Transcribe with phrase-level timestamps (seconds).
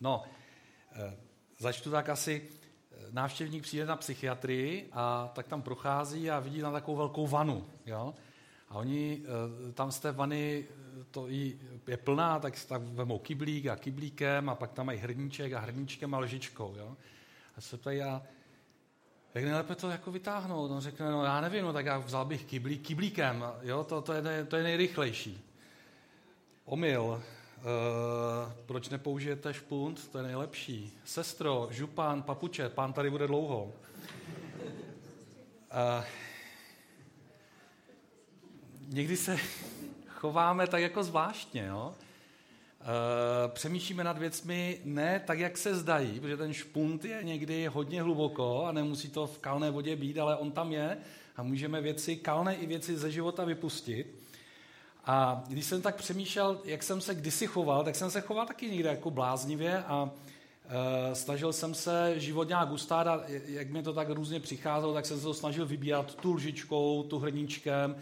[0.00, 0.22] No,
[0.92, 1.16] eh,
[1.58, 2.48] začtu tak asi,
[2.92, 7.66] eh, návštěvník přijde na psychiatrii a tak tam prochází a vidí tam takovou velkou vanu,
[7.86, 8.14] jo?
[8.68, 10.68] A oni eh, tam z té vany,
[11.10, 11.26] to
[11.86, 16.14] je plná, tak tak vemou kyblík a kyblíkem a pak tam mají hrníček a hrníčkem
[16.14, 16.96] a lžičkou, jo?
[17.56, 18.22] A se ptají, a
[19.34, 20.70] jak nejlépe to jako vytáhnout?
[20.70, 23.84] On řekne, no já nevím, no tak já vzal bych kyblík, kyblíkem, jo?
[23.84, 25.44] To, to, je, to je nejrychlejší.
[26.64, 27.22] Omyl,
[28.66, 30.08] proč nepoužijete špunt?
[30.08, 30.98] To je nejlepší.
[31.04, 33.64] Sestro, župan, papuče, pán tady bude dlouho.
[33.64, 33.72] Uh,
[38.88, 39.36] někdy se
[40.08, 41.94] chováme tak jako zvláštně, jo?
[42.80, 48.02] Uh, přemýšlíme nad věcmi ne tak, jak se zdají, protože ten špunt je někdy hodně
[48.02, 50.98] hluboko a nemusí to v kalné vodě být, ale on tam je
[51.36, 54.20] a můžeme věci, kalné i věci ze života vypustit.
[55.04, 58.70] A když jsem tak přemýšlel, jak jsem se kdysi choval, tak jsem se choval taky
[58.70, 60.10] někde jako bláznivě a
[60.68, 65.06] e, snažil jsem se život nějak ustát a jak mi to tak různě přicházelo, tak
[65.06, 67.96] jsem se to snažil vybírat tu lžičkou, tu hrníčkem,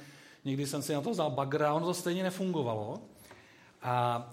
[0.45, 3.01] někdy jsem si na to vzal bagra, ono to stejně nefungovalo.
[3.83, 4.31] A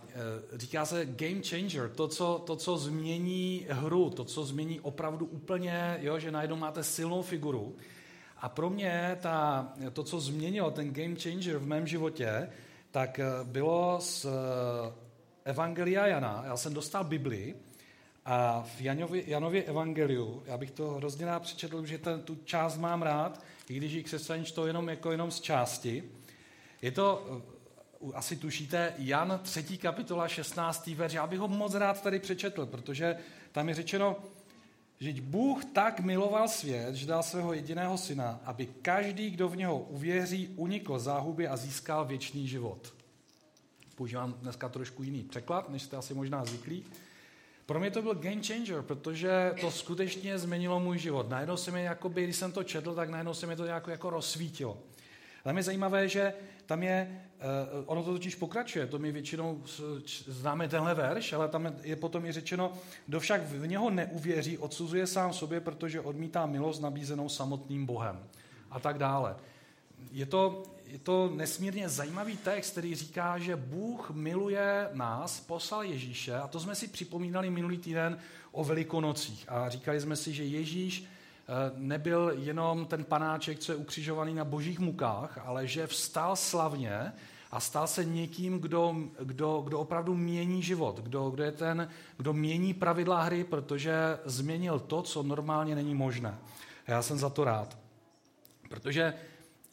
[0.53, 5.25] e, říká se game changer, to co, to, co změní hru, to, co změní opravdu
[5.25, 7.75] úplně, jo, že najednou máte silnou figuru.
[8.45, 12.49] A pro mě ta, to, co změnilo ten game changer v mém životě,
[12.91, 14.29] tak eh, bylo z eh,
[15.45, 16.43] Evangelia Jana.
[16.45, 17.55] Já jsem dostal Bibli
[18.25, 22.77] a v Janovi, Janově Evangeliu, já bych to hrozně rád přečetl, že ten, tu část
[22.77, 26.03] mám rád, i když ji křesťaní to jenom jako jenom z části.
[26.81, 29.77] Je to, eh, asi tušíte, Jan 3.
[29.77, 30.95] kapitola 16.
[30.95, 31.13] verš.
[31.13, 33.17] Já bych ho moc rád tady přečetl, protože
[33.51, 34.15] tam je řečeno,
[34.99, 39.79] že Bůh tak miloval svět, že dal svého jediného syna, aby každý, kdo v něho
[39.79, 42.93] uvěří, unikl záhuby a získal věčný život.
[43.95, 46.85] Používám dneska trošku jiný překlad, než jste asi možná zvyklí.
[47.65, 51.29] Pro mě to byl game changer, protože to skutečně změnilo můj život.
[51.29, 54.09] Najednou se mi, jakoby, když jsem to četl, tak najednou se mi to jako, jako
[54.09, 54.77] rozsvítilo.
[55.45, 56.33] Ale je zajímavé, že
[56.65, 57.21] tam je,
[57.77, 59.61] uh, ono to totiž pokračuje, to my většinou
[60.27, 62.73] známe tenhle verš, ale tam je potom i řečeno,
[63.07, 68.19] kdo však v něho neuvěří, odsuzuje sám sobě, protože odmítá milost nabízenou samotným Bohem.
[68.71, 69.35] A tak dále.
[70.11, 76.35] Je to, je to nesmírně zajímavý text, který říká, že Bůh miluje nás, poslal Ježíše,
[76.35, 78.17] a to jsme si připomínali minulý týden
[78.51, 79.45] o Velikonocích.
[79.47, 81.14] A říkali jsme si, že Ježíš Eh,
[81.75, 87.13] nebyl jenom ten panáček, co je ukřižovaný na božích mukách, ale že vstal slavně
[87.51, 92.33] a stal se někým, kdo, kdo, kdo opravdu mění život, kdo, kdo je ten, kdo
[92.33, 93.93] mění pravidla hry, protože
[94.25, 96.37] změnil to, co normálně není možné.
[96.87, 97.77] A já jsem za to rád.
[98.69, 99.13] Protože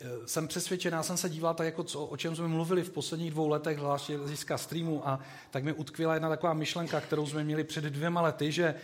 [0.00, 2.90] eh, jsem přesvědčený, já jsem se díval tak, jako co, o čem jsme mluvili v
[2.90, 7.44] posledních dvou letech, zvláště z streamu, a tak mi utkvěla jedna taková myšlenka, kterou jsme
[7.44, 8.74] měli před dvěma lety, že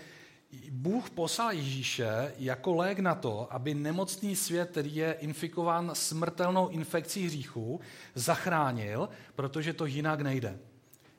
[0.70, 7.26] Bůh poslal Ježíše jako lék na to, aby nemocný svět, který je infikován smrtelnou infekcí
[7.26, 7.80] hříchu,
[8.14, 10.58] zachránil, protože to jinak nejde.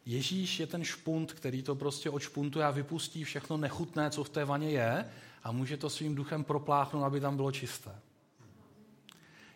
[0.06, 4.46] Ježíš je ten špunt, který to prostě odšpuntuje a vypustí všechno nechutné, co v té
[4.46, 5.06] vaně je
[5.44, 7.92] a může to svým duchem propláchnout, aby tam bylo čisté.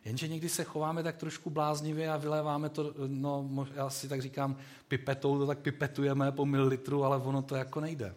[0.05, 4.57] Jenže někdy se chováme tak trošku bláznivě a vyléváme to, no já si tak říkám,
[4.87, 8.15] pipetou, to tak pipetujeme po mililitru, ale ono to jako nejde.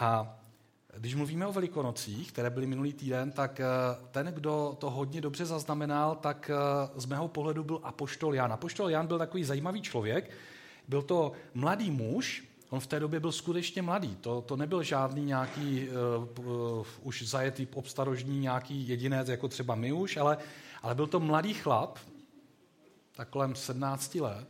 [0.00, 0.36] A
[0.96, 3.64] když mluvíme o velikonocích, které byly minulý týden, tak eh,
[4.10, 8.52] ten, kdo to hodně dobře zaznamenal, tak eh, z mého pohledu byl Apoštol Jan.
[8.52, 10.30] Apoštol Jan byl takový zajímavý člověk.
[10.88, 14.16] Byl to mladý muž, on v té době byl skutečně mladý.
[14.16, 20.16] To, to nebyl žádný nějaký uh, už zajetý obstarožní nějaký jedinec, jako třeba my už,
[20.16, 20.38] ale,
[20.82, 21.98] ale byl to mladý chlap,
[23.16, 24.48] tak kolem 17 let,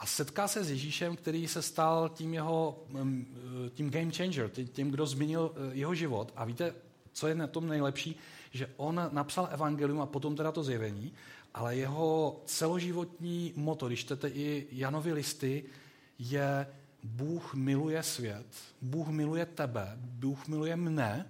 [0.00, 4.90] a setká se s Ježíšem, který se stal tím jeho mm, tím game changer, tím,
[4.90, 6.32] kdo změnil eh, jeho život.
[6.36, 6.74] A víte,
[7.12, 8.16] co je na tom nejlepší?
[8.50, 11.12] Že on napsal evangelium a potom teda to zjevení,
[11.54, 15.64] ale jeho celoživotní moto, když čtete i Janovi listy,
[16.18, 16.66] je
[17.02, 18.46] Bůh miluje svět,
[18.82, 21.28] Bůh miluje tebe, Bůh miluje mne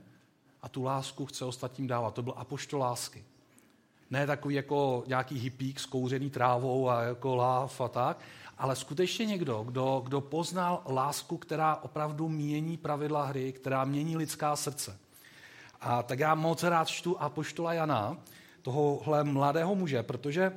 [0.63, 2.15] a tu lásku chce ostatním dávat.
[2.15, 3.25] To byl apoštol lásky.
[4.11, 8.21] Ne takový jako nějaký hippík s kouřený trávou a jako láv a tak,
[8.61, 14.57] ale skutečně někdo, kdo, kdo poznal lásku, která opravdu mění pravidla hry, která mění lidská
[14.57, 14.99] srdce.
[15.81, 18.17] A tak já moc rád čtu Apoštola Jana,
[18.63, 20.53] tohohle mladého muže, protože,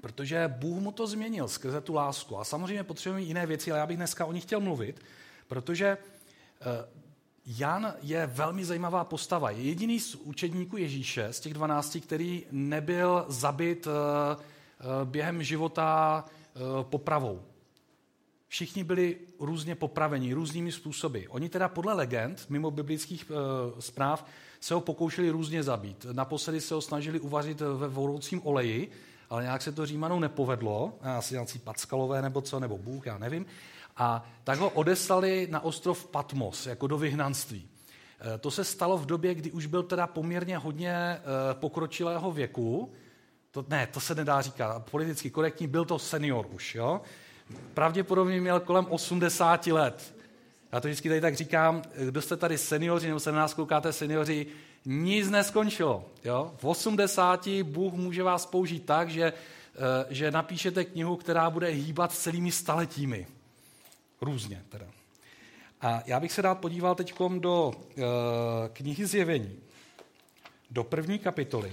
[0.00, 2.38] protože Bůh mu to změnil skrze tu lásku.
[2.38, 5.02] A samozřejmě potřebujeme jiné věci, ale já bych dneska o nich chtěl mluvit,
[5.48, 6.88] protože eh,
[7.46, 9.50] Jan je velmi zajímavá postava.
[9.50, 13.90] Je jediný z učedníků Ježíše, z těch dvanácti, který nebyl zabit eh,
[14.40, 16.24] eh, během života
[16.82, 17.42] popravou.
[18.48, 21.20] všichni byli různě popraveni, různými způsoby.
[21.28, 23.34] Oni teda podle legend, mimo biblických e,
[23.82, 24.26] zpráv,
[24.60, 26.06] se ho pokoušeli různě zabít.
[26.12, 28.90] Naposledy se ho snažili uvařit ve voroucím oleji,
[29.30, 33.46] ale nějak se to Římanům nepovedlo, asi nějaký Packalové nebo co, nebo Bůh, já nevím.
[33.96, 37.68] A tak ho odeslali na ostrov Patmos, jako do vyhnanství.
[38.34, 41.20] E, to se stalo v době, kdy už byl teda poměrně hodně e,
[41.52, 42.92] pokročilého věku.
[43.52, 44.90] To, ne, to se nedá říkat.
[44.90, 46.74] Politicky korektní, byl to senior už.
[46.74, 47.00] Jo?
[47.74, 50.14] Pravděpodobně měl kolem 80 let.
[50.72, 53.92] Já to vždycky tady tak říkám, kdo jste tady seniori, nebo se na nás koukáte
[53.92, 54.46] seniori,
[54.84, 56.04] nic neskončilo.
[56.24, 56.54] Jo?
[56.56, 62.12] V 80 Bůh může vás použít tak, že, eh, že napíšete knihu, která bude hýbat
[62.12, 63.26] celými staletími.
[64.20, 64.86] Různě teda.
[65.80, 68.02] A já bych se rád podíval teď do uh,
[68.72, 69.58] knihy Zjevení,
[70.70, 71.72] do první kapitoly.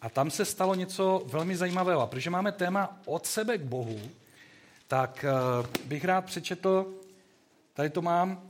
[0.00, 2.00] A tam se stalo něco velmi zajímavého.
[2.00, 4.00] A protože máme téma od sebe k Bohu,
[4.86, 5.24] tak
[5.60, 6.86] uh, bych rád přečetl,
[7.74, 8.42] tady to mám,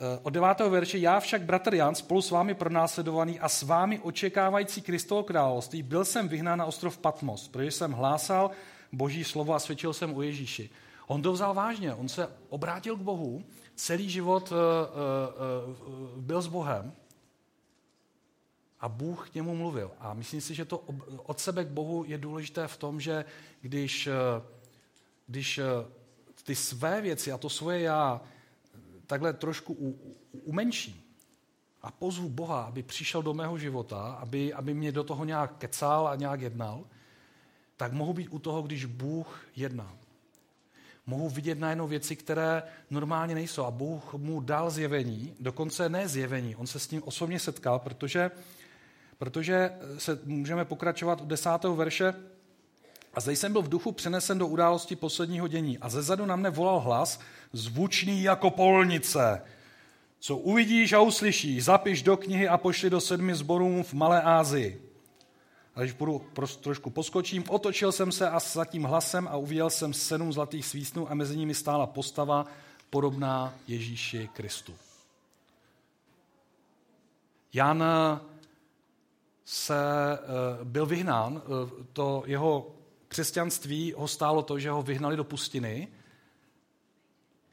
[0.00, 3.98] Eh, od devátého verše, já však, bratr Jan, spolu s vámi pronásledovaný a s vámi
[3.98, 8.50] očekávající Kristovo království, byl jsem vyhnán na ostrov Patmos, protože jsem hlásal
[8.92, 10.70] boží slovo a svědčil jsem o Ježíši.
[11.06, 13.44] On to vzal vážně, on se obrátil k Bohu,
[13.74, 14.58] celý život uh,
[16.22, 16.92] byl s Bohem
[18.84, 19.90] a Bůh k němu mluvil.
[19.98, 20.78] A myslím si, že to
[21.16, 23.24] od sebe k Bohu je důležité v tom, že
[23.60, 24.08] když,
[25.26, 25.60] když
[26.44, 28.20] ty své věci a to svoje já
[29.06, 31.02] takhle trošku u, umenším
[31.82, 36.08] a pozvu Boha, aby přišel do mého života, aby, aby mě do toho nějak kecal
[36.08, 36.84] a nějak jednal,
[37.76, 39.96] tak mohu být u toho, když Bůh jedná.
[41.06, 43.64] Mohu vidět najednou věci, které normálně nejsou.
[43.64, 48.30] A Bůh mu dal zjevení, dokonce ne zjevení, on se s ním osobně setkal, protože,
[49.18, 52.14] protože se můžeme pokračovat od desátého verše.
[53.14, 55.78] A zde jsem byl v duchu přenesen do události posledního dění.
[55.78, 57.20] A zezadu na mne volal hlas,
[57.52, 59.42] zvučný jako polnice.
[60.18, 64.90] Co uvidíš a uslyšíš, zapiš do knihy a pošli do sedmi zborů v Malé Ázii.
[65.74, 66.26] A když budu
[66.60, 71.10] trošku poskočím, otočil jsem se a za tím hlasem a uviděl jsem sedm zlatých svísnů
[71.10, 72.46] a mezi nimi stála postava
[72.90, 74.74] podobná Ježíši Kristu.
[77.52, 77.84] Jan
[79.44, 79.78] se
[80.12, 82.74] eh, byl vyhnán, eh, to jeho
[83.08, 85.88] křesťanství ho stálo to, že ho vyhnali do pustiny,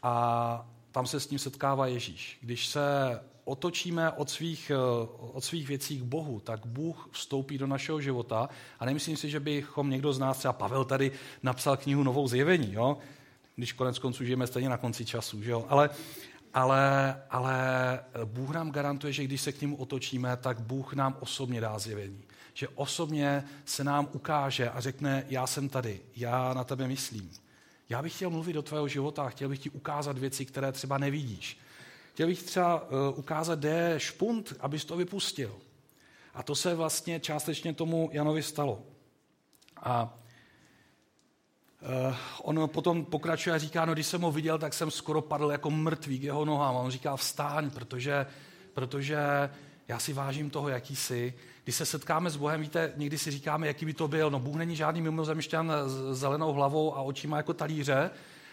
[0.03, 2.37] a tam se s ním setkává Ježíš.
[2.41, 7.67] Když se otočíme od svých, eh, od svých věcí k Bohu, tak Bůh vstoupí do
[7.67, 8.49] našeho života
[8.79, 11.11] a nemyslím si, že bychom někdo z nás, třeba Pavel tady
[11.43, 12.97] napsal knihu Novou zjevení, jo?
[13.55, 15.65] když konec konců žijeme stejně na konci času, že jo?
[15.69, 15.89] Ale,
[16.53, 17.55] ale, ale
[18.25, 22.23] Bůh nám garantuje, že když se k němu otočíme, tak Bůh nám osobně dá zjevení.
[22.53, 27.31] Že osobně se nám ukáže a řekne, já jsem tady, já na tebe myslím.
[27.89, 31.59] Já bych chtěl mluvit do tvého života chtěl bych ti ukázat věci, které třeba nevidíš.
[32.13, 35.55] Chtěl bych třeba uh, ukázat, kde je špunt, abys to vypustil.
[36.33, 38.83] A to se vlastně částečně tomu Janovi stalo.
[39.77, 40.20] A
[42.41, 45.71] on potom pokračuje a říká, no když jsem ho viděl, tak jsem skoro padl jako
[45.71, 46.75] mrtvý k jeho nohám.
[46.75, 48.25] On říká, vstáň, protože,
[48.73, 49.17] protože
[49.87, 51.33] já si vážím toho, jaký jsi.
[51.63, 54.29] Když se setkáme s Bohem, víte, někdy si říkáme, jaký by to byl.
[54.29, 58.11] No Bůh není žádný mimozemšťan s zelenou hlavou a očima jako talíře,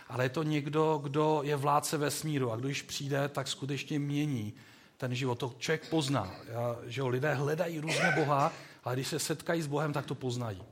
[0.08, 4.54] ale je to někdo, kdo je vládce vesmíru a když přijde, tak skutečně mění
[4.96, 5.38] ten život.
[5.38, 6.32] To člověk pozná.
[6.86, 8.52] Že jo, lidé hledají různě Boha,
[8.84, 10.62] ale když se setkají s Bohem, tak to poznají.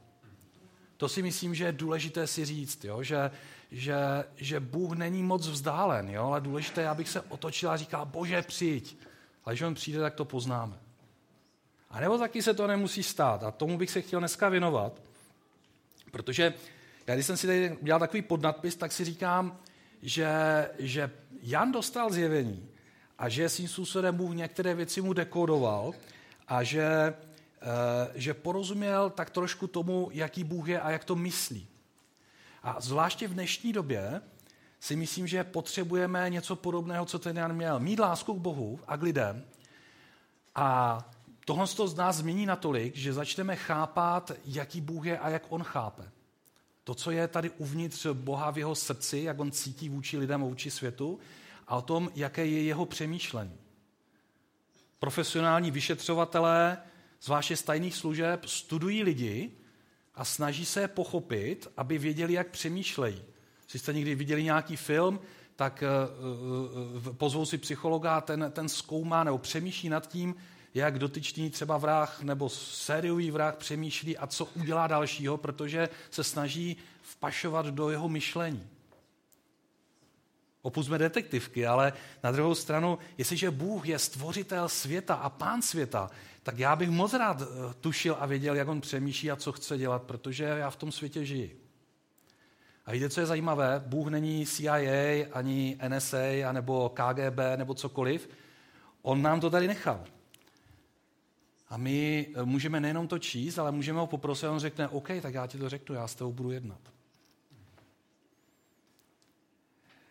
[0.97, 3.03] To si myslím, že je důležité si říct, jo?
[3.03, 3.31] Že,
[3.71, 3.97] že,
[4.37, 6.25] že Bůh není moc vzdálen, jo?
[6.25, 8.97] ale důležité je, abych se otočil a říkal, bože, přijď.
[9.45, 10.79] Ale když on přijde, tak to poznáme.
[11.91, 13.45] A nebo taky se to nemusí stát.
[13.45, 14.93] A tomu bych se chtěl dneska věnovat,
[16.11, 16.55] protože
[17.07, 19.59] já když jsem si tady udělal takový podnadpis, tak si říkám,
[20.03, 20.29] že,
[20.79, 21.11] že
[21.43, 22.69] Jan dostal zjevení
[23.19, 25.93] a že svým způsobem Bůh některé věci mu dekodoval
[26.49, 27.15] a že,
[28.15, 31.69] že porozuměl tak trošku tomu, jaký Bůh je a jak to myslí.
[32.63, 34.21] A zvláště v dnešní době
[34.81, 37.81] si myslím, že potřebujeme něco podobného, co ten Jan měl.
[37.81, 39.45] Mít lásku k Bohu a k lidem
[40.55, 40.99] a
[41.45, 46.11] tohle z nás změní natolik, že začneme chápat, jaký Bůh je a jak on chápe.
[46.85, 50.47] To, co je tady uvnitř Boha v jeho srdci, jak on cítí vůči lidem a
[50.47, 51.19] vůči světu
[51.69, 53.59] a o tom, jaké je jeho přemýšlení.
[54.99, 56.79] Profesionální vyšetřovatelé,
[57.23, 59.51] zvláště z tajných služeb, studují lidi
[60.15, 63.23] a snaží se je pochopit, aby věděli, jak přemýšlejí.
[63.63, 65.21] Jestli jste někdy viděli nějaký film,
[65.57, 70.35] tak uh, uh, pozvou si psychologa, ten, ten zkoumá nebo přemýšlí nad tím,
[70.75, 76.77] jak dotyčný třeba vrah nebo sériový vrah přemýšlí a co udělá dalšího, protože se snaží
[77.03, 78.69] vpašovat do jeho myšlení.
[80.63, 81.93] opustme detektivky, ale
[82.23, 86.11] na druhou stranu, jestliže Bůh je stvořitel světa a pán světa,
[86.47, 89.79] tak já bych moc rád eh, tušil a věděl, jak on přemýšlí a co chce
[89.79, 91.61] dělat, protože já v tom světě žiji.
[92.87, 93.83] A víte, co je zajímavé?
[93.87, 98.29] Bůh není CIA, ani NSA, nebo KGB, nebo cokoliv.
[99.03, 100.05] On nám to tady nechal.
[101.69, 105.09] A my eh, můžeme nejenom to číst, ale můžeme ho poprosit, a on řekne, OK,
[105.23, 106.81] tak já ti to řeknu, já s tebou budu jednat.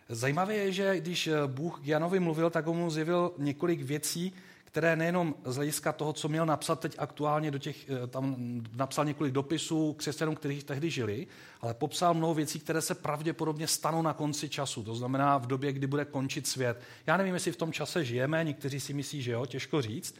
[0.10, 4.34] Zajímavé je, že když eh, Bůh k Janovi mluvil, tak mu zjevil několik věcí,
[4.76, 8.36] které nejenom z hlediska toho, co měl napsat teď aktuálně do těch, eh, tam
[8.76, 11.28] napsal několik dopisů křesťanům, kteří tehdy žili,
[11.62, 15.74] ale popsal mnoho věcí, které se pravděpodobně stanou na konci času, to znamená v době,
[15.74, 16.82] kdy bude končit svět.
[17.08, 20.16] Já nevím, jestli v tom čase žijeme, někteří si myslí, že jo, těžko říct,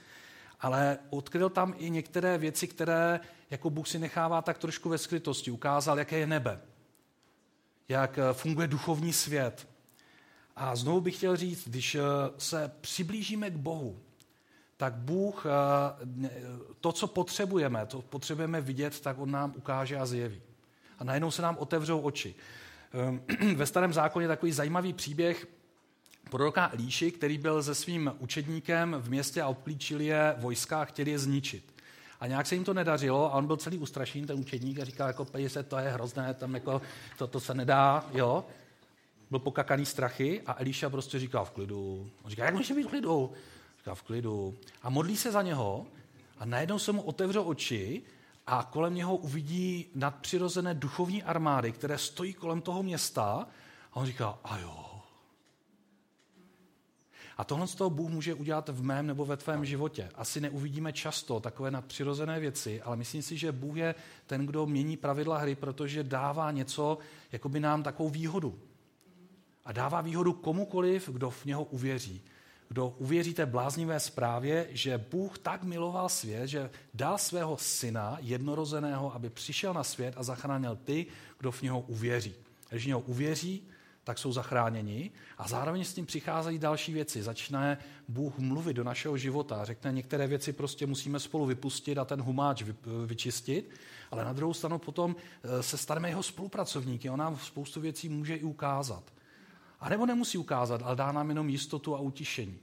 [0.62, 3.20] ale odkryl tam i některé věci, které
[3.50, 5.52] jako Bůh si nechává tak trošku ve skrytosti.
[5.52, 6.62] Ukázal, jaké je nebe,
[7.90, 9.68] jak eh, funguje duchovní svět.
[10.56, 12.02] A znovu bych chtěl říct, když eh,
[12.38, 14.05] se přiblížíme k Bohu,
[14.78, 16.30] tak Bůh eh,
[16.82, 20.42] to, co potřebujeme, to potřebujeme vidět, tak On nám ukáže a zjeví.
[21.00, 22.36] A najednou se nám otevřou oči.
[23.56, 25.48] Ve starém zákoně je takový zajímavý příběh
[26.30, 31.12] proroka Líši, který byl se svým učedníkem v městě a obklíčili je vojska a chtěli
[31.12, 31.76] je zničit.
[32.20, 35.08] A nějak se jim to nedařilo a on byl celý ustrašený, ten učedník, a říkal,
[35.08, 36.82] jako se, to je hrozné, tam jako,
[37.18, 38.46] to, to se nedá, jo.
[39.30, 42.10] Byl pokakaný strachy a Eliša prostě říkal v klidu.
[42.24, 43.34] On říká, jak může být v klidu?
[43.86, 44.58] Říká v klidu.
[44.82, 45.86] A modlí se za něho
[46.38, 48.02] a najednou se mu otevřou oči
[48.48, 53.48] a kolem něho uvidí nadpřirozené duchovní armády, které stojí kolem toho města
[53.92, 55.02] a on říká, a jo,
[57.38, 60.10] a tohle z toho Bůh může udělat v mém nebo ve tvém životě.
[60.16, 63.96] Asi neuvidíme často takové nadpřirozené věci, ale myslím si, že Bůh je
[64.28, 66.98] ten, kdo mění pravidla hry, protože dává něco,
[67.32, 68.60] jako by nám takovou výhodu.
[69.66, 72.22] A dává výhodu komukoliv, kdo v něho uvěří.
[72.68, 79.16] Kdo uvěří té bláznivé zprávě, že Bůh tak miloval svět, že dal svého syna jednorozeného,
[79.16, 81.06] aby přišel na svět a zachránil ty,
[81.40, 82.36] kdo v něho uvěří.
[82.70, 83.68] Když v něho uvěří,
[84.06, 87.24] tak jsou zachráněni a zároveň s tím přicházejí další věci.
[87.24, 92.22] Začne Bůh mluvit do našeho života, řekne, některé věci prostě musíme spolu vypustit a ten
[92.22, 92.64] humáč
[93.06, 93.70] vyčistit,
[94.12, 98.36] ale na druhou stranu potom eh, se staneme jeho spolupracovníky, on nám spoustu věcí může
[98.36, 99.15] i ukázat.
[99.80, 102.60] A nebo nemusí ukázat, ale dá nám jenom jistotu a utišení.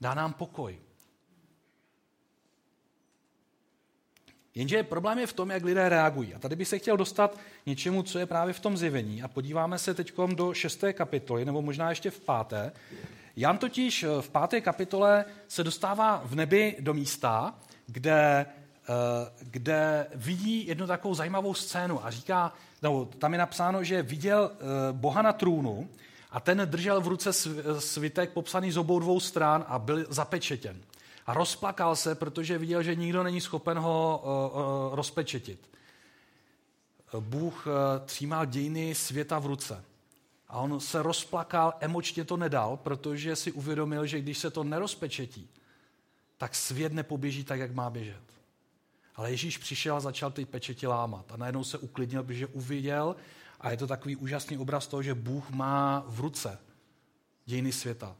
[0.00, 0.78] Dá nám pokoj.
[4.54, 6.34] Jenže problém je v tom, jak lidé reagují.
[6.34, 9.22] A tady bych se chtěl dostat něčemu, co je právě v tom zjevení.
[9.22, 12.72] A podíváme se teď do šesté kapitoly, nebo možná ještě v páté.
[13.36, 17.54] Jan totiž v páté kapitole se dostává v nebi do místa,
[17.86, 18.46] kde,
[18.88, 24.50] eh, kde vidí jednu takovou zajímavou scénu a říká, no, tam je napsáno, že viděl
[24.54, 24.58] eh,
[24.92, 25.88] Boha na trůnu
[26.32, 27.32] a ten držel v ruce
[27.78, 30.80] svitek popsaný z obou dvou stran a byl zapečetěn.
[31.26, 35.70] A rozplakal se, protože viděl, že nikdo není schopen ho uh, uh, rozpečetit.
[37.20, 37.72] Bůh uh,
[38.06, 39.84] třímal dějiny světa v ruce.
[40.48, 45.48] A on se rozplakal, emočně to nedal, protože si uvědomil, že když se to nerozpečetí,
[46.38, 48.22] tak svět nepoběží tak, jak má běžet.
[49.16, 51.32] Ale Ježíš přišel a začal ty pečeti lámat.
[51.32, 53.16] A najednou se uklidnil, protože uviděl,
[53.62, 56.58] a je to takový úžasný obraz toho, že Bůh má v ruce
[57.46, 58.16] dějiny světa.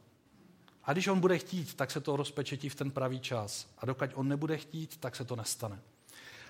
[0.83, 3.67] A když on bude chtít, tak se to rozpečetí v ten pravý čas.
[3.77, 5.79] A dokud on nebude chtít, tak se to nestane.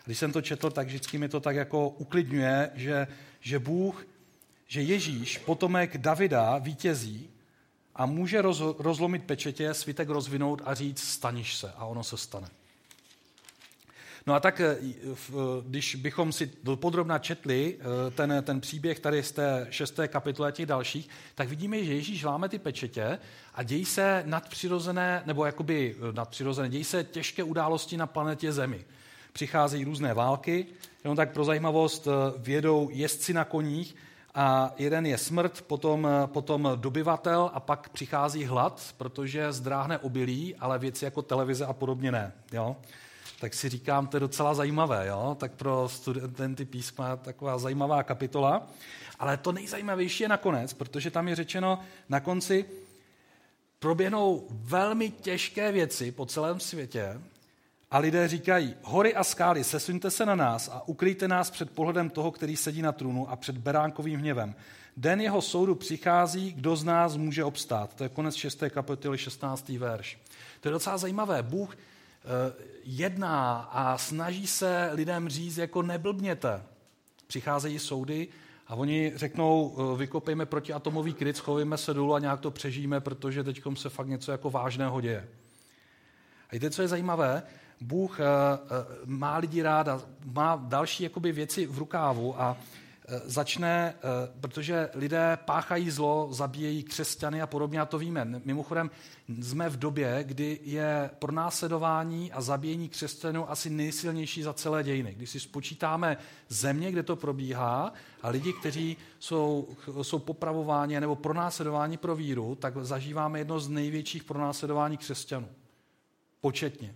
[0.05, 3.07] Když jsem to četl, tak vždycky mi to tak jako uklidňuje, že,
[3.39, 4.05] že Bůh,
[4.67, 7.29] že Ježíš, potomek Davida, vítězí
[7.95, 11.71] a může roz, rozlomit pečetě, svitek rozvinout a říct, staniš se.
[11.71, 12.47] A ono se stane.
[14.27, 14.77] No a tak, eh,
[15.67, 20.65] když bychom si podrobně četli eh, ten, ten příběh tady z té šesté kapitole těch
[20.65, 23.19] dalších, tak vidíme, že Ježíš láme ty pečetě
[23.55, 28.85] a dějí se nadpřirozené, nebo jakoby eh, nadpřirozené, dějí se těžké události na planetě Zemi.
[29.33, 30.65] Přicházejí různé války,
[31.03, 33.95] jenom tak pro zajímavost vědou jezdci na koních,
[34.35, 40.79] a jeden je smrt, potom, potom dobyvatel a pak přichází hlad, protože zdráhne obilí, ale
[40.79, 42.31] věci jako televize a podobně ne.
[42.51, 42.75] Jo?
[43.39, 45.37] Tak si říkám, to je docela zajímavé, jo?
[45.39, 48.67] tak pro studenty písma taková zajímavá kapitola.
[49.19, 52.65] Ale to nejzajímavější je nakonec, protože tam je řečeno na konci,
[53.79, 57.21] proběhnou velmi těžké věci po celém světě
[57.91, 62.09] a lidé říkají, hory a skály, sesuňte se na nás a ukryjte nás před pohledem
[62.09, 64.55] toho, který sedí na trůnu a před beránkovým hněvem.
[64.97, 67.95] Den jeho soudu přichází, kdo z nás může obstát.
[67.95, 68.63] To je konec 6.
[68.69, 69.69] kapitoly, 16.
[69.69, 70.19] verš.
[70.61, 71.43] To je docela zajímavé.
[71.43, 71.77] Bůh
[72.83, 76.63] jedná a snaží se lidem říct, jako neblbněte.
[77.27, 78.27] Přicházejí soudy
[78.67, 83.43] a oni řeknou, eh, vykopejme protiatomový kryt, schovíme se dolů a nějak to přežijeme, protože
[83.43, 85.27] teď se fakt něco jako vážného děje.
[86.49, 87.43] A víte, co je zajímavé?
[87.81, 88.25] Bůh uh,
[89.05, 92.57] má lidi rád a má další jakoby, věci v rukávu a
[93.25, 93.95] začne,
[94.39, 98.25] protože lidé páchají zlo, zabíjejí křesťany a podobně, a to víme.
[98.45, 98.91] Mimochodem,
[99.41, 105.13] jsme v době, kdy je pronásledování a zabíjení křesťanů asi nejsilnější za celé dějiny.
[105.13, 106.17] Když si spočítáme
[106.49, 109.67] země, kde to probíhá, a lidi, kteří jsou,
[110.01, 115.49] jsou popravováni nebo pronásledováni pro víru, tak zažíváme jedno z největších pronásledování křesťanů.
[116.41, 116.95] Početně.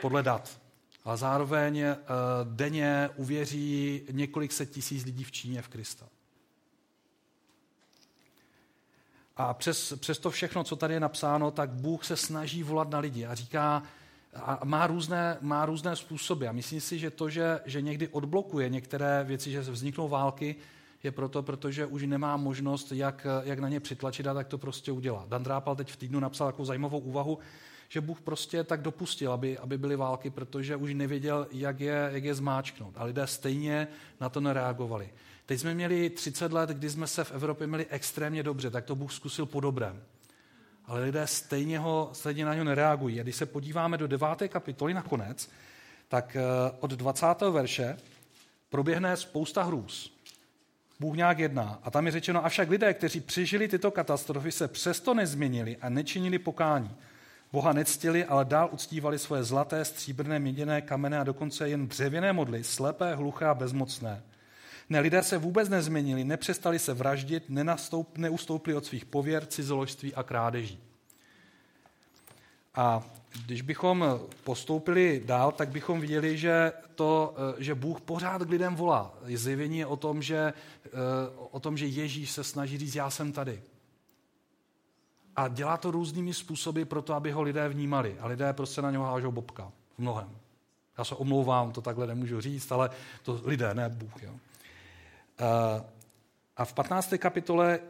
[0.00, 0.63] Podle dat.
[1.04, 1.94] A zároveň uh,
[2.44, 6.06] denně uvěří několik set tisíc lidí v Číně v Krista.
[9.36, 12.98] A přes, přes to všechno, co tady je napsáno, tak Bůh se snaží volat na
[12.98, 13.82] lidi a říká,
[14.34, 16.48] a má různé, má různé způsoby.
[16.48, 20.56] A myslím si, že to, že, že někdy odblokuje některé věci, že vzniknou války,
[21.02, 24.92] je proto, protože už nemá možnost, jak, jak na ně přitlačit a tak to prostě
[24.92, 25.24] udělá.
[25.28, 27.38] Dan Drápal teď v týdnu napsal takovou zajímavou úvahu,
[27.94, 32.24] že Bůh prostě tak dopustil, aby, aby byly války, protože už nevěděl, jak je, jak
[32.24, 32.94] je zmáčknout.
[32.96, 33.88] A lidé stejně
[34.20, 35.10] na to nereagovali.
[35.46, 38.94] Teď jsme měli 30 let, kdy jsme se v Evropě měli extrémně dobře, tak to
[38.94, 40.02] Bůh zkusil po dobrém.
[40.84, 43.20] Ale lidé stejně, ho, stejně na něho nereagují.
[43.20, 44.28] A když se podíváme do 9.
[44.48, 45.50] kapitoly nakonec,
[46.08, 46.42] tak eh,
[46.80, 47.26] od 20.
[47.50, 47.96] verše
[48.68, 50.16] proběhne spousta hrůz.
[51.00, 51.78] Bůh nějak jedná.
[51.82, 56.38] A tam je řečeno, avšak lidé, kteří přežili tyto katastrofy, se přesto nezměnili a nečinili
[56.38, 56.90] pokání.
[57.54, 62.64] Boha nectili, ale dál uctívali svoje zlaté, stříbrné, měděné, kamenné a dokonce jen dřevěné modly,
[62.64, 64.22] slepé, hluché a bezmocné.
[64.88, 70.22] Ne, lidé se vůbec nezměnili, nepřestali se vraždit, nenastoup, neustoupili od svých pověr, cizoložství a
[70.22, 70.78] krádeží.
[72.74, 73.02] A
[73.46, 79.14] když bychom postoupili dál, tak bychom viděli, že, to, že Bůh pořád k lidem volá.
[79.34, 80.52] Zjevení je o tom, že,
[81.50, 83.62] o tom, že Ježíš se snaží říct, já jsem tady.
[85.36, 88.16] A dělá to různými způsoby pro to, aby ho lidé vnímali.
[88.20, 89.72] A lidé prostě na něho hážou bobka.
[89.94, 90.30] V mnohem.
[90.98, 92.90] Já se omlouvám, to takhle nemůžu říct, ale
[93.22, 94.22] to lidé, ne Bůh.
[94.22, 94.30] Jo.
[96.56, 97.14] A v 15.
[97.18, 97.80] kapitole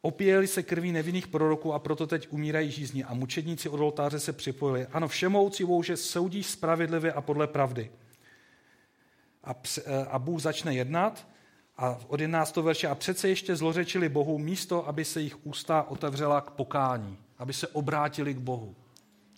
[0.00, 4.32] opíjeli se krví nevinných proroků a proto teď umírají žízni a mučedníci od oltáře se
[4.32, 4.86] připojili.
[4.86, 7.90] Ano, všemoucí vouže soudíš spravedlivě a podle pravdy.
[9.44, 9.54] A,
[10.10, 11.28] a Bůh začne jednat
[11.78, 12.56] a od 11.
[12.56, 17.52] verše a přece ještě zlořečili Bohu místo, aby se jich ústa otevřela k pokání, aby
[17.52, 18.76] se obrátili k Bohu,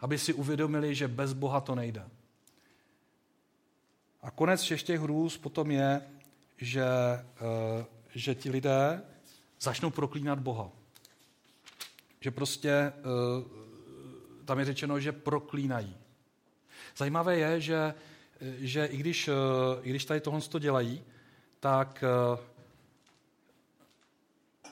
[0.01, 2.09] aby si uvědomili, že bez Boha to nejde.
[4.23, 6.03] A konec všech těch hrůz potom je,
[6.59, 9.03] že, eh, že ti lidé
[9.61, 10.71] začnou proklínat Boha.
[12.21, 12.93] Že prostě eh,
[14.45, 15.97] tam je řečeno, že proklínají.
[16.97, 17.95] Zajímavé je, že,
[18.41, 19.33] že i, když, eh,
[19.83, 21.03] i když tady tohle dělají,
[21.61, 22.05] tak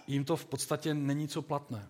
[0.07, 1.89] jim to v podstatě není co platné.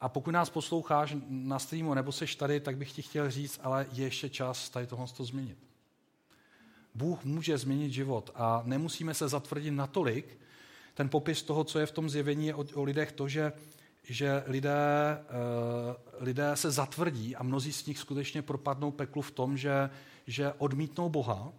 [0.00, 3.86] A pokud nás posloucháš na streamu nebo seš tady, tak bych ti chtěl říct, ale
[3.92, 5.58] je ještě čas tady tohle změnit.
[6.94, 10.38] Bůh může změnit život a nemusíme se zatvrdit natolik.
[10.94, 13.52] Ten popis toho, co je v tom zjevení, je o, o lidech to, že,
[14.02, 19.56] že lidé, uh, lidé se zatvrdí a mnozí z nich skutečně propadnou peklu v tom,
[19.56, 19.90] že,
[20.26, 21.52] že odmítnou Boha.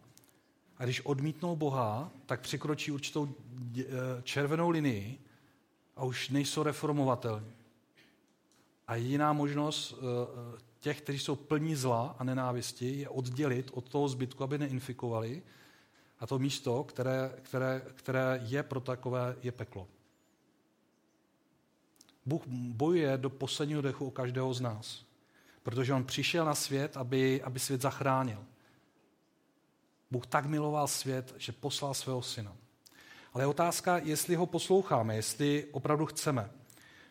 [0.81, 3.29] A když odmítnou Boha, tak překročí určitou
[3.79, 3.83] eh,
[4.23, 5.19] červenou linii
[5.95, 7.53] a už nejsou reformovatelní.
[8.87, 9.99] A jediná možnost uh,
[10.79, 15.43] těch, kteří jsou plní zla a nenávisti, je oddělit od toho zbytku, aby neinfikovali.
[16.19, 19.87] A to místo, které, které, které je pro takové, je peklo.
[22.25, 25.05] Bůh bojuje do posledního dechu o každého z nás,
[25.63, 28.45] protože on přišel na svět, aby, aby svět zachránil.
[30.11, 32.55] Bůh tak miloval svět, že poslal svého syna.
[33.33, 36.49] Ale je otázka, jestli ho posloucháme, jestli opravdu chceme.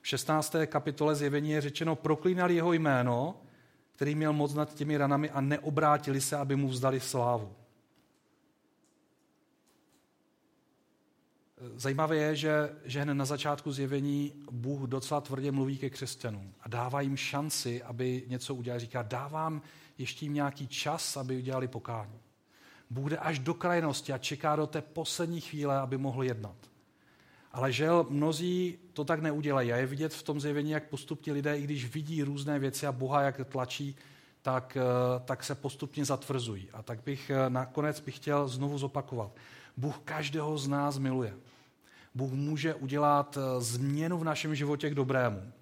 [0.02, 0.54] V 16.
[0.66, 3.40] kapitole zjevení je řečeno, proklínali jeho jméno
[4.00, 7.52] který měl moc nad těmi ranami a neobrátili se, aby mu vzdali slávu.
[11.74, 16.68] Zajímavé je, že, že hned na začátku zjevení Bůh docela tvrdě mluví ke křesťanům a
[16.68, 18.80] dává jim šanci, aby něco udělali.
[18.80, 19.62] Říká, dávám
[19.98, 22.20] ještě jim nějaký čas, aby udělali pokání.
[22.90, 26.56] Bůh jde až do krajnosti a čeká do té poslední chvíle, aby mohl jednat.
[27.52, 29.72] Ale žel, mnozí to tak neudělají.
[29.72, 32.92] A je vidět v tom zjevení, jak postupně lidé, i když vidí různé věci a
[32.92, 33.96] Boha, jak tlačí,
[34.42, 36.68] tak, eh, tak se postupně zatvrzují.
[36.72, 39.30] A tak bych eh, nakonec bych chtěl znovu zopakovat.
[39.76, 41.34] Bůh každého z nás miluje.
[42.14, 45.52] Bůh může udělat eh, změnu v našem životě k dobrému.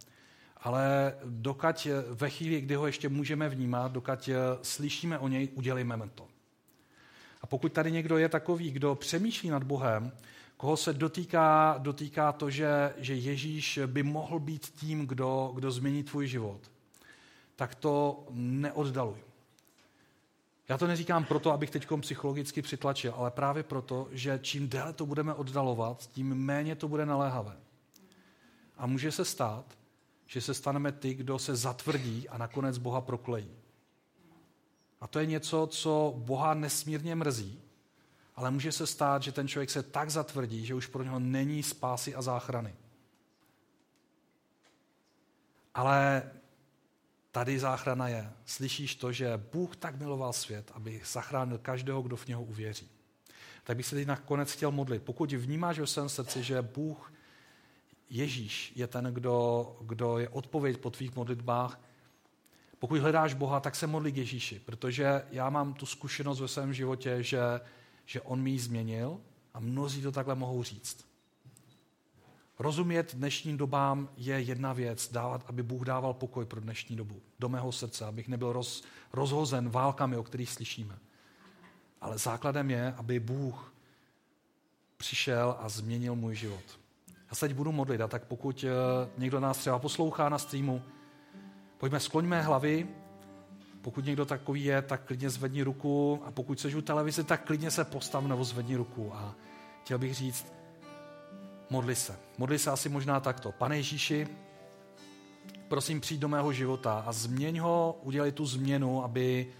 [0.60, 4.28] Ale dokud ve chvíli, kdy ho ještě můžeme vnímat, dokud
[4.62, 6.26] slyšíme o něj, udělejme to.
[7.40, 10.12] A pokud tady někdo je takový, kdo přemýšlí nad Bohem,
[10.56, 16.02] koho se dotýká, dotýká to, že, že Ježíš by mohl být tím, kdo, kdo změní
[16.02, 16.60] tvůj život,
[17.56, 19.16] tak to neoddaluj.
[20.68, 25.06] Já to neříkám proto, abych teď psychologicky přitlačil, ale právě proto, že čím déle to
[25.06, 27.56] budeme oddalovat, tím méně to bude naléhavé.
[28.76, 29.64] A může se stát,
[30.26, 33.50] že se staneme ty, kdo se zatvrdí a nakonec Boha proklejí.
[35.00, 37.62] A to je něco, co Boha nesmírně mrzí,
[38.36, 41.62] ale může se stát, že ten člověk se tak zatvrdí, že už pro něho není
[41.62, 42.74] spásy a záchrany.
[45.74, 46.30] Ale
[47.30, 48.32] tady záchrana je.
[48.44, 52.88] Slyšíš to, že Bůh tak miloval svět, aby zachránil každého, kdo v něho uvěří.
[53.64, 55.02] Tak bych se teď nakonec chtěl modlit.
[55.02, 57.12] Pokud vnímáš ve svém srdci, že Bůh,
[58.10, 61.80] Ježíš je ten, kdo, kdo je odpověď po tvých modlitbách,
[62.78, 66.74] pokud hledáš Boha, tak se modli k Ježíši, protože já mám tu zkušenost ve svém
[66.74, 67.40] životě, že,
[68.06, 69.20] že On mi ji změnil
[69.54, 71.08] a mnozí to takhle mohou říct.
[72.58, 77.48] Rozumět dnešním dobám je jedna věc, dávat, aby Bůh dával pokoj pro dnešní dobu, do
[77.48, 80.98] mého srdce, abych nebyl roz, rozhozen válkami, o kterých slyšíme.
[82.00, 83.72] Ale základem je, aby Bůh
[84.96, 86.64] přišel a změnil můj život.
[87.30, 88.70] Já se teď budu modlit, a tak pokud eh,
[89.18, 90.82] někdo nás třeba poslouchá na streamu,
[91.78, 92.88] pojďme, skloňme hlavy,
[93.82, 97.70] pokud někdo takový je, tak klidně zvedni ruku a pokud seš u televize, tak klidně
[97.70, 99.14] se postav nebo zvedni ruku.
[99.14, 99.34] A
[99.82, 100.52] chtěl bych říct,
[101.70, 102.18] modli se.
[102.38, 103.52] Modli se asi možná takto.
[103.52, 104.28] Pane Ježíši,
[105.68, 109.52] prosím přijď do mého života a změň ho, udělej tu změnu, aby,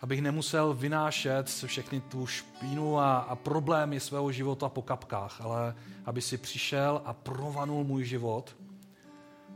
[0.00, 6.22] abych nemusel vynášet všechny tu špínu a, a problémy svého života po kapkách, ale aby
[6.22, 8.56] si přišel a provanul můj život.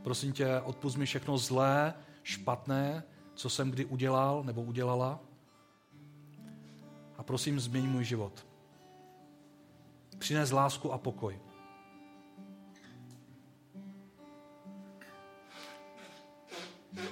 [0.04, 3.02] Prosím tě, odpust mi všechno zlé, špatné,
[3.34, 5.20] co jsem kdy udělal nebo udělala.
[7.16, 8.46] A prosím, změň můj život.
[10.18, 11.40] Přines lásku a pokoj.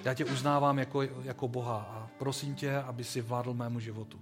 [0.05, 4.20] Já tě uznávám jako, jako Boha a prosím tě, aby si vládl mému životu.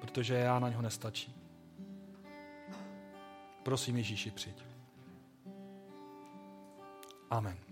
[0.00, 1.34] Protože já na něho nestačím.
[3.62, 4.65] Prosím Ježíši, přijď.
[7.30, 7.65] Amen.